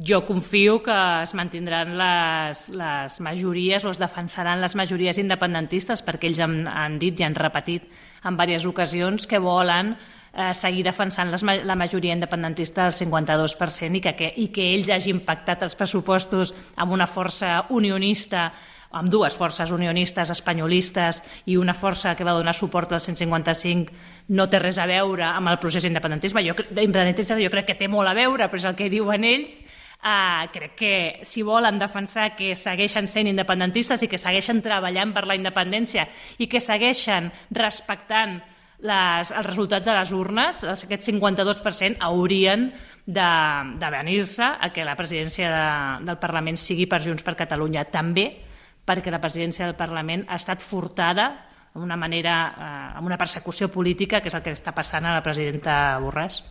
Jo 0.01 0.23
confio 0.25 0.79
que 0.81 0.97
es 1.27 1.35
mantindran 1.37 1.93
les, 2.01 2.63
les 2.73 3.19
majories 3.21 3.85
o 3.85 3.93
es 3.93 4.01
defensaran 4.01 4.63
les 4.65 4.73
majories 4.79 5.21
independentistes 5.21 6.01
perquè 6.07 6.31
ells 6.31 6.41
han, 6.41 6.63
han 6.65 6.97
dit 7.03 7.21
i 7.21 7.29
han 7.29 7.37
repetit 7.37 7.85
en 8.25 8.41
diverses 8.41 8.71
ocasions 8.71 9.29
que 9.29 9.43
volen 9.43 9.93
eh, 10.33 10.53
seguir 10.55 10.85
defensant 10.87 11.31
les, 11.31 11.43
la 11.43 11.77
majoria 11.77 12.15
independentista 12.15 12.89
del 12.89 12.97
52% 12.97 13.97
i 13.97 14.03
que, 14.05 14.17
que, 14.17 14.33
i 14.37 14.49
que 14.55 14.73
ells 14.75 14.91
hagin 14.91 15.25
pactat 15.27 15.65
els 15.67 15.79
pressupostos 15.79 16.55
amb 16.77 16.93
una 16.97 17.09
força 17.11 17.65
unionista 17.71 18.51
amb 18.91 19.11
dues 19.11 19.37
forces 19.39 19.71
unionistes 19.71 20.33
espanyolistes 20.35 21.21
i 21.47 21.57
una 21.57 21.77
força 21.79 22.17
que 22.19 22.27
va 22.27 22.35
donar 22.35 22.55
suport 22.59 22.93
al 22.93 23.01
155 23.01 23.93
no 24.35 24.49
té 24.51 24.59
res 24.59 24.81
a 24.83 24.87
veure 24.91 25.27
amb 25.29 25.51
el 25.51 25.61
procés 25.63 25.87
independentisme. 25.87 26.43
Jo, 26.43 26.57
independentista 26.71 27.39
jo 27.39 27.53
crec 27.53 27.71
que 27.71 27.79
té 27.79 27.89
molt 27.89 28.11
a 28.11 28.17
veure, 28.19 28.49
però 28.51 28.59
és 28.59 28.67
el 28.67 28.75
que 28.79 28.91
diuen 28.91 29.25
ells. 29.25 29.63
Uh, 30.01 30.49
crec 30.49 30.75
que 30.79 30.95
si 31.29 31.43
volen 31.45 31.79
defensar 31.79 32.31
que 32.33 32.55
segueixen 32.57 33.05
sent 33.07 33.29
independentistes 33.29 34.01
i 34.03 34.09
que 34.09 34.19
segueixen 34.19 34.63
treballant 34.65 35.13
per 35.13 35.27
la 35.29 35.37
independència 35.37 36.07
i 36.41 36.49
que 36.49 36.63
segueixen 36.65 37.29
respectant 37.53 38.39
les, 38.81 39.33
els 39.33 39.47
resultats 39.47 39.87
de 39.87 39.95
les 39.97 40.13
urnes, 40.17 40.63
aquest 40.65 41.09
52% 41.09 42.01
haurien 42.07 42.71
de, 43.07 43.31
de 43.81 43.91
venir-se 43.93 44.47
a 44.47 44.71
que 44.73 44.87
la 44.87 44.97
presidència 44.97 45.51
de, 45.53 45.67
del 46.09 46.21
Parlament 46.23 46.59
sigui 46.61 46.87
per 46.91 47.03
Junts 47.05 47.27
per 47.27 47.37
Catalunya. 47.39 47.87
També 47.93 48.29
perquè 48.87 49.13
la 49.13 49.21
presidència 49.23 49.69
del 49.69 49.79
Parlament 49.79 50.25
ha 50.29 50.39
estat 50.41 50.65
furtada 50.65 51.31
amb 51.75 51.85
una 51.85 51.97
manera, 51.97 52.37
eh, 52.51 52.97
amb 52.99 53.07
una 53.07 53.19
persecució 53.19 53.71
política, 53.71 54.21
que 54.21 54.31
és 54.31 54.35
el 54.35 54.43
que 54.43 54.55
està 54.57 54.75
passant 54.75 55.07
a 55.07 55.15
la 55.15 55.23
presidenta 55.23 55.99
Borràs. 56.03 56.43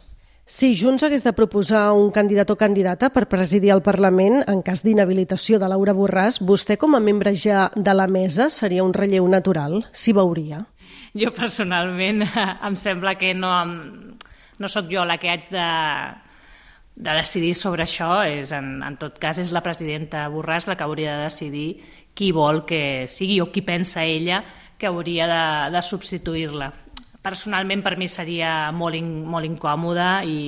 Si 0.49 0.71
Junts 0.73 1.03
hagués 1.05 1.21
de 1.21 1.29
proposar 1.37 1.91
un 1.93 2.07
candidat 2.09 2.49
o 2.49 2.55
candidata 2.57 3.11
per 3.13 3.27
presidir 3.29 3.69
el 3.69 3.83
Parlament 3.85 4.39
en 4.49 4.63
cas 4.65 4.81
d'inhabilitació 4.81 5.59
de 5.61 5.67
Laura 5.69 5.93
Borràs, 5.93 6.39
vostè 6.41 6.73
com 6.81 6.97
a 6.97 7.01
membre 7.05 7.35
ja 7.37 7.67
de 7.75 7.93
la 7.93 8.07
mesa 8.09 8.47
seria 8.49 8.81
un 8.81 8.95
relleu 8.97 9.27
natural? 9.29 9.83
S'hi 9.93 10.15
veuria? 10.17 10.63
Jo 11.13 11.29
personalment 11.37 12.25
em 12.67 12.79
sembla 12.81 13.13
que 13.21 13.35
no, 13.37 13.51
no 14.57 14.71
sóc 14.73 14.89
jo 14.89 15.05
la 15.05 15.19
que 15.21 15.29
haig 15.29 15.45
de, 15.53 15.69
de 16.97 17.17
decidir 17.21 17.53
sobre 17.53 17.85
això. 17.85 18.25
És, 18.25 18.49
en, 18.49 18.79
en 18.81 18.97
tot 18.97 19.21
cas, 19.21 19.37
és 19.37 19.53
la 19.53 19.61
presidenta 19.61 20.25
Borràs 20.33 20.65
la 20.65 20.73
que 20.73 20.89
hauria 20.89 21.19
de 21.19 21.29
decidir 21.29 21.69
qui 22.17 22.33
vol 22.33 22.65
que 22.65 23.05
sigui 23.05 23.37
o 23.37 23.51
qui 23.53 23.61
pensa 23.61 24.01
ella 24.01 24.41
que 24.81 24.89
hauria 24.89 25.29
de, 25.29 25.43
de 25.77 25.85
substituir-la 25.85 26.73
personalment 27.21 27.83
per 27.83 27.97
mi 27.97 28.07
seria 28.07 28.71
molt, 28.71 28.95
in, 28.95 29.09
molt 29.27 29.47
incòmode 29.47 30.07
i 30.29 30.39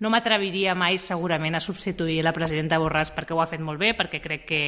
no 0.00 0.08
m'atreviria 0.08 0.72
mai 0.74 0.96
segurament 0.96 1.58
a 1.58 1.60
substituir 1.60 2.22
la 2.24 2.32
presidenta 2.32 2.78
Borràs 2.80 3.10
perquè 3.12 3.34
ho 3.36 3.40
ha 3.42 3.48
fet 3.50 3.60
molt 3.60 3.78
bé, 3.82 3.92
perquè 3.98 4.22
crec 4.24 4.46
que 4.48 4.60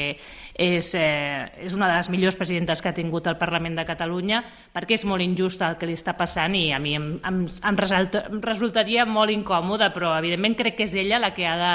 és, 0.52 0.90
eh, 0.94 1.48
és 1.64 1.72
una 1.72 1.88
de 1.88 1.96
les 1.96 2.10
millors 2.12 2.36
presidentes 2.36 2.82
que 2.82 2.90
ha 2.90 2.94
tingut 2.94 3.26
el 3.26 3.38
Parlament 3.40 3.78
de 3.78 3.86
Catalunya, 3.88 4.42
perquè 4.74 4.98
és 4.98 5.06
molt 5.08 5.24
injust 5.24 5.64
el 5.64 5.78
que 5.80 5.88
li 5.88 5.96
està 5.96 6.12
passant 6.18 6.54
i 6.54 6.70
a 6.72 6.78
mi 6.78 6.94
em, 6.98 7.14
em, 7.24 7.46
em, 7.48 7.80
resulta, 7.80 8.26
em 8.28 8.42
resultaria 8.44 9.06
molt 9.06 9.32
incòmode, 9.32 9.88
però 9.94 10.12
evidentment 10.18 10.58
crec 10.58 10.76
que 10.76 10.84
és 10.84 10.94
ella 11.00 11.18
la 11.18 11.32
que 11.32 11.48
ha 11.48 11.56
de 11.56 11.74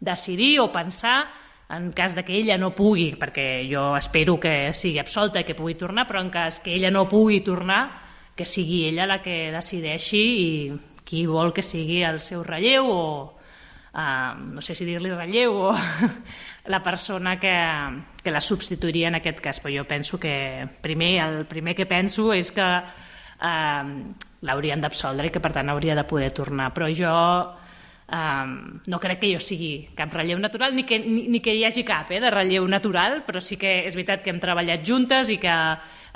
decidir 0.00 0.58
o 0.58 0.72
pensar 0.72 1.28
en 1.70 1.92
cas 1.92 2.16
de 2.16 2.24
que 2.24 2.34
ella 2.34 2.58
no 2.58 2.74
pugui, 2.74 3.14
perquè 3.14 3.70
jo 3.70 3.94
espero 3.96 4.40
que 4.40 4.74
sigui 4.74 4.98
absolta 4.98 5.38
i 5.38 5.46
que 5.46 5.54
pugui 5.54 5.76
tornar, 5.78 6.08
però 6.08 6.18
en 6.20 6.30
cas 6.34 6.58
que 6.58 6.74
ella 6.74 6.90
no 6.90 7.06
pugui 7.08 7.44
tornar, 7.46 8.09
que 8.36 8.46
sigui 8.46 8.86
ella 8.88 9.06
la 9.06 9.20
que 9.22 9.50
decideixi 9.52 10.22
i 10.22 10.72
qui 11.04 11.26
vol 11.26 11.52
que 11.52 11.62
sigui 11.66 12.02
el 12.06 12.20
seu 12.22 12.44
relleu 12.46 12.86
o 12.86 13.04
uh, 13.26 14.32
no 14.38 14.62
sé 14.62 14.76
si 14.78 14.86
dir-li 14.86 15.10
relleu 15.10 15.56
o 15.68 15.74
la 16.72 16.82
persona 16.82 17.38
que, 17.40 17.54
que 18.22 18.30
la 18.30 18.40
substituiria 18.40 19.08
en 19.08 19.18
aquest 19.18 19.40
cas, 19.42 19.60
però 19.60 19.74
jo 19.80 19.86
penso 19.88 20.20
que 20.20 20.68
primer, 20.82 21.14
el 21.24 21.46
primer 21.50 21.74
que 21.74 21.88
penso 21.90 22.30
és 22.32 22.52
que 22.54 22.66
uh, 22.66 23.94
l'haurien 24.46 24.80
d'absoldre 24.80 25.28
i 25.28 25.34
que 25.34 25.42
per 25.42 25.52
tant 25.56 25.68
hauria 25.72 25.98
de 25.98 26.06
poder 26.06 26.30
tornar, 26.36 26.70
però 26.74 26.88
jo 26.94 27.16
Um, 28.10 28.80
no 28.90 28.98
crec 28.98 29.20
que 29.22 29.28
jo 29.30 29.38
sigui 29.38 29.84
cap 29.94 30.10
relleu 30.10 30.34
natural 30.42 30.72
ni 30.74 30.82
que, 30.82 30.96
ni, 30.98 31.28
ni 31.30 31.38
que 31.38 31.52
hi 31.54 31.60
hagi 31.62 31.84
cap 31.86 32.08
eh, 32.10 32.18
de 32.18 32.32
relleu 32.34 32.64
natural, 32.66 33.20
però 33.22 33.38
sí 33.38 33.54
que 33.54 33.84
és 33.86 33.94
veritat 33.94 34.24
que 34.24 34.32
hem 34.34 34.40
treballat 34.42 34.82
juntes 34.82 35.30
i 35.30 35.36
que 35.38 35.54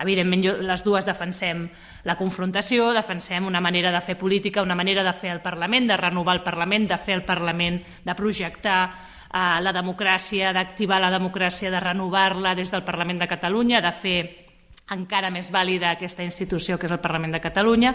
evidentment 0.02 0.44
jo, 0.44 0.54
les 0.64 0.84
dues 0.84 1.06
defensem 1.06 1.66
la 2.04 2.16
confrontació, 2.18 2.92
defensem 2.96 3.46
una 3.46 3.62
manera 3.64 3.92
de 3.94 4.02
fer 4.04 4.18
política, 4.18 4.62
una 4.62 4.74
manera 4.74 5.04
de 5.06 5.12
fer 5.12 5.32
el 5.32 5.42
Parlament, 5.44 5.88
de 5.88 5.96
renovar 5.96 6.38
el 6.38 6.44
Parlament, 6.46 6.88
de 6.90 6.98
fer 6.98 7.18
el 7.20 7.24
Parlament, 7.24 7.80
de 8.04 8.14
projectar 8.14 8.78
uh, 8.90 9.60
la 9.62 9.72
democràcia, 9.72 10.52
d'activar 10.52 11.00
la 11.00 11.12
democràcia, 11.14 11.70
de 11.70 11.80
renovar-la 11.80 12.54
des 12.54 12.70
del 12.72 12.84
Parlament 12.84 13.22
de 13.22 13.30
Catalunya, 13.30 13.80
de 13.80 13.92
fer 13.92 14.18
encara 14.94 15.30
més 15.32 15.48
vàlida 15.50 15.94
aquesta 15.94 16.24
institució 16.24 16.76
que 16.76 16.86
és 16.86 16.92
el 16.92 17.00
Parlament 17.00 17.32
de 17.32 17.40
Catalunya 17.40 17.94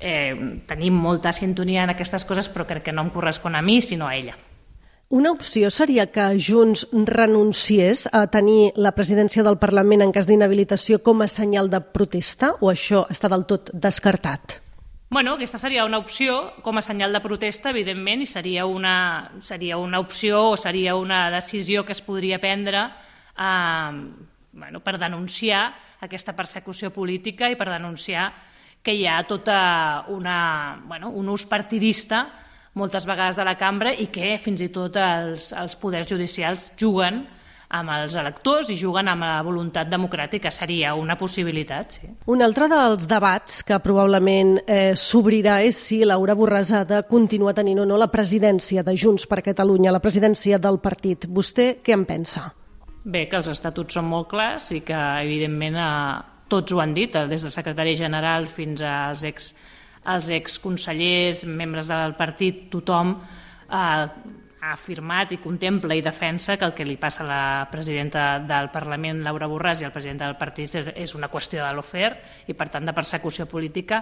eh, 0.00 0.60
tenim 0.66 0.96
molta 0.96 1.32
sintonia 1.32 1.84
en 1.84 1.94
aquestes 1.94 2.24
coses, 2.24 2.48
però 2.48 2.66
crec 2.68 2.84
que 2.88 2.92
no 2.92 3.04
em 3.04 3.12
correspon 3.14 3.54
a 3.54 3.62
mi, 3.62 3.80
sinó 3.82 4.08
a 4.08 4.16
ella. 4.16 4.36
Una 5.10 5.30
opció 5.30 5.68
seria 5.70 6.06
que 6.10 6.24
Junts 6.40 6.86
renunciés 6.92 8.06
a 8.12 8.24
tenir 8.32 8.72
la 8.80 8.94
presidència 8.96 9.44
del 9.44 9.58
Parlament 9.60 10.00
en 10.00 10.12
cas 10.16 10.26
d'inhabilitació 10.26 11.02
com 11.04 11.20
a 11.20 11.28
senyal 11.28 11.68
de 11.70 11.82
protesta 11.84 12.54
o 12.60 12.70
això 12.72 13.04
està 13.12 13.28
del 13.28 13.44
tot 13.44 13.68
descartat? 13.74 14.60
Bueno, 15.12 15.34
aquesta 15.36 15.60
seria 15.60 15.84
una 15.84 16.00
opció 16.00 16.54
com 16.64 16.80
a 16.80 16.82
senyal 16.82 17.12
de 17.12 17.20
protesta, 17.22 17.70
evidentment, 17.70 18.24
i 18.24 18.26
seria 18.26 18.64
una, 18.66 19.30
seria 19.44 19.76
una 19.76 20.00
opció 20.00 20.40
o 20.54 20.56
seria 20.56 20.96
una 20.96 21.28
decisió 21.30 21.84
que 21.84 21.92
es 21.92 22.00
podria 22.02 22.40
prendre 22.40 22.86
eh, 22.88 23.92
bueno, 24.52 24.80
per 24.80 24.96
denunciar 24.98 25.68
aquesta 26.00 26.32
persecució 26.34 26.90
política 26.90 27.50
i 27.52 27.60
per 27.60 27.68
denunciar 27.68 28.32
que 28.82 28.96
hi 28.96 29.06
ha 29.06 29.20
tota 29.28 30.06
una, 30.08 30.80
bueno, 30.88 31.10
un 31.10 31.28
ús 31.28 31.44
partidista 31.46 32.24
moltes 32.74 33.06
vegades 33.06 33.38
de 33.38 33.46
la 33.46 33.56
cambra 33.58 33.94
i 33.94 34.08
que 34.12 34.36
fins 34.42 34.62
i 34.64 34.70
tot 34.74 34.98
els, 34.98 35.52
els 35.54 35.78
poders 35.80 36.10
judicials 36.10 36.72
juguen 36.80 37.24
amb 37.74 37.90
els 37.90 38.14
electors 38.18 38.68
i 38.70 38.76
juguen 38.78 39.08
amb 39.10 39.24
la 39.24 39.42
voluntat 39.42 39.88
democràtica. 39.90 40.50
Seria 40.54 40.94
una 40.94 41.16
possibilitat, 41.18 41.96
sí. 41.98 42.10
Un 42.30 42.42
altre 42.44 42.68
dels 42.70 43.08
debats 43.10 43.62
que 43.66 43.78
probablement 43.82 44.56
eh, 44.66 44.92
s'obrirà 44.98 45.60
és 45.66 45.80
si 45.88 46.02
Laura 46.06 46.36
Borràs 46.38 46.70
ha 46.74 46.84
de 46.88 47.02
continuar 47.08 47.54
tenint 47.58 47.82
o 47.82 47.88
no 47.88 47.98
la 47.98 48.10
presidència 48.12 48.84
de 48.86 48.94
Junts 48.96 49.26
per 49.30 49.42
Catalunya, 49.42 49.94
la 49.94 50.02
presidència 50.04 50.60
del 50.62 50.78
partit. 50.84 51.26
Vostè 51.26 51.74
què 51.82 51.96
en 51.96 52.06
pensa? 52.06 52.46
Bé, 53.04 53.26
que 53.28 53.36
els 53.36 53.50
estatuts 53.52 53.98
són 53.98 54.06
molt 54.08 54.30
clars 54.30 54.70
i 54.72 54.80
que, 54.86 55.00
evidentment, 55.24 55.76
eh, 55.76 56.44
tots 56.48 56.72
ho 56.72 56.80
han 56.80 56.94
dit, 56.94 57.16
des 57.28 57.42
del 57.42 57.52
secretari 57.52 57.96
general 57.98 58.46
fins 58.48 58.80
als 58.86 59.24
ex, 59.26 59.54
als 60.04 60.28
exconsellers, 60.28 61.44
membres 61.48 61.88
del 61.88 62.14
partit, 62.18 62.66
tothom 62.72 63.16
eh, 63.16 64.06
ha 64.64 64.72
afirmat 64.72 65.32
i 65.34 65.40
contempla 65.42 65.96
i 65.96 66.02
defensa 66.04 66.56
que 66.56 66.64
el 66.64 66.72
que 66.76 66.86
li 66.88 66.96
passa 67.00 67.24
a 67.24 67.28
la 67.28 67.68
presidenta 67.70 68.38
del 68.40 68.70
Parlament, 68.72 69.20
Laura 69.24 69.48
Borràs, 69.50 69.82
i 69.82 69.88
al 69.88 69.92
president 69.92 70.22
del 70.22 70.38
partit 70.40 70.76
és 70.94 71.14
una 71.16 71.28
qüestió 71.32 71.60
de 71.64 71.72
l'ofer 71.76 72.12
i, 72.48 72.56
per 72.56 72.70
tant, 72.72 72.86
de 72.86 72.94
persecució 72.96 73.46
política 73.50 74.00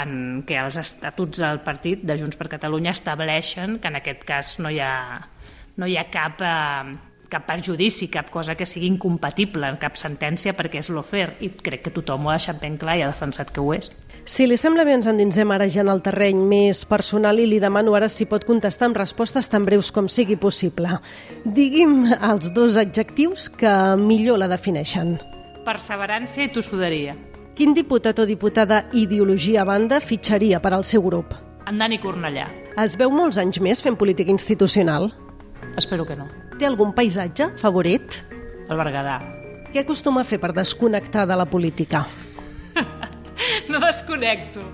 en 0.00 0.44
què 0.48 0.56
els 0.62 0.78
estatuts 0.80 1.42
del 1.44 1.60
partit 1.64 2.04
de 2.08 2.16
Junts 2.20 2.40
per 2.40 2.48
Catalunya 2.56 2.96
estableixen 2.96 3.78
que 3.82 3.92
en 3.92 4.00
aquest 4.00 4.24
cas 4.28 4.56
no 4.64 4.72
hi 4.72 4.80
ha, 4.80 4.94
no 5.76 5.88
hi 5.88 5.98
ha 6.00 6.08
cap 6.12 6.40
eh, 6.44 6.96
cap 7.28 7.44
perjudici, 7.44 8.08
cap 8.08 8.30
cosa 8.32 8.54
que 8.56 8.66
sigui 8.66 8.88
incompatible, 8.88 9.74
cap 9.80 9.98
sentència 10.00 10.54
perquè 10.56 10.80
és 10.80 10.88
l'ofer 10.88 11.34
i 11.44 11.50
crec 11.52 11.84
que 11.84 11.92
tothom 11.92 12.26
ho 12.26 12.32
ha 12.32 12.38
deixat 12.38 12.60
ben 12.62 12.78
clar 12.80 12.96
i 12.96 13.04
ha 13.04 13.10
defensat 13.12 13.52
que 13.52 13.60
ho 13.60 13.74
és. 13.76 13.92
Si 14.28 14.44
li 14.44 14.58
sembla 14.60 14.84
bé, 14.84 14.92
ens 14.92 15.06
endinsem 15.08 15.48
ara 15.54 15.64
ja 15.72 15.80
en 15.80 15.88
el 15.88 16.02
terreny 16.04 16.42
més 16.50 16.82
personal 16.84 17.38
i 17.40 17.46
li 17.48 17.56
demano 17.62 17.94
ara 17.96 18.10
si 18.12 18.26
pot 18.28 18.42
contestar 18.44 18.90
amb 18.90 18.98
respostes 19.00 19.48
tan 19.48 19.64
breus 19.64 19.88
com 19.88 20.04
sigui 20.04 20.36
possible. 20.36 20.98
Digui'm 21.56 22.10
els 22.12 22.50
dos 22.52 22.76
adjectius 22.76 23.46
que 23.48 23.72
millor 23.96 24.42
la 24.42 24.50
defineixen. 24.52 25.14
Perseverància 25.64 26.44
i 26.44 26.52
tossuderia. 26.52 27.16
Quin 27.56 27.72
diputat 27.72 28.20
o 28.20 28.28
diputada 28.28 28.82
ideologia 28.92 29.64
a 29.64 29.66
banda 29.72 30.02
fitxaria 30.04 30.60
per 30.60 30.74
al 30.76 30.84
seu 30.84 31.08
grup? 31.08 31.32
En 31.64 31.80
Dani 31.80 31.96
Cornellà. 31.96 32.50
Es 32.76 33.00
veu 33.00 33.08
molts 33.08 33.40
anys 33.40 33.62
més 33.64 33.80
fent 33.80 33.96
política 33.96 34.28
institucional? 34.28 35.08
Espero 35.80 36.04
que 36.04 36.20
no. 36.20 36.28
Té 36.60 36.68
algun 36.68 36.92
paisatge 36.92 37.54
favorit? 37.64 38.20
El 38.68 38.76
Berguedà. 38.76 39.22
Què 39.72 39.86
acostuma 39.88 40.20
a 40.20 40.28
fer 40.28 40.36
per 40.36 40.52
desconnectar 40.52 41.24
de 41.24 41.36
la 41.36 41.48
política? 41.48 42.04
no 43.72 43.82
desconnecto. 43.82 44.64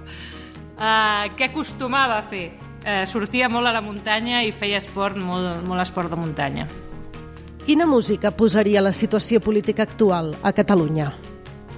Uh, 0.75 1.31
què 1.39 1.51
acostumava 1.51 2.19
a 2.19 2.27
fer? 2.27 2.49
eh, 2.85 3.07
sortia 3.07 3.49
molt 3.49 3.67
a 3.67 3.73
la 3.73 3.83
muntanya 3.83 4.45
i 4.45 4.53
feia 4.53 4.79
esport, 4.79 5.17
molt, 5.17 5.65
molt 5.67 5.83
esport 5.83 6.13
de 6.13 6.21
muntanya. 6.21 6.69
Quina 7.65 7.89
música 7.89 8.31
posaria 8.31 8.83
la 8.85 8.93
situació 8.93 9.41
política 9.41 9.83
actual 9.83 10.35
a 10.43 10.53
Catalunya? 10.53 11.15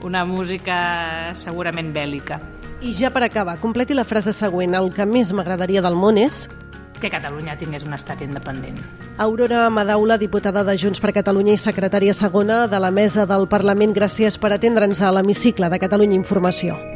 Una 0.05 0.25
música 0.27 1.33
segurament 1.39 1.93
bèl·lica. 1.95 2.41
I 2.83 2.93
ja 2.93 3.11
per 3.11 3.23
acabar, 3.25 3.57
completi 3.63 3.95
la 3.95 4.05
frase 4.05 4.35
següent. 4.35 4.75
El 4.75 4.93
que 4.93 5.07
més 5.07 5.33
m'agradaria 5.33 5.83
del 5.83 5.97
món 5.97 6.19
és... 6.19 6.47
Que 7.01 7.11
Catalunya 7.13 7.57
tingués 7.61 7.85
un 7.85 7.93
estat 7.93 8.23
independent. 8.25 8.81
Aurora 9.21 9.69
Madaula, 9.71 10.17
diputada 10.19 10.65
de 10.65 10.77
Junts 10.81 11.01
per 11.01 11.13
Catalunya 11.13 11.55
i 11.55 11.61
secretària 11.61 12.17
segona 12.17 12.65
de 12.67 12.81
la 12.81 12.91
Mesa 12.91 13.29
del 13.29 13.47
Parlament, 13.49 13.95
gràcies 13.97 14.41
per 14.41 14.55
atendre'ns 14.57 15.05
a 15.05 15.13
l'hemicicle 15.13 15.71
de 15.71 15.81
Catalunya 15.81 16.17
Informació. 16.17 16.96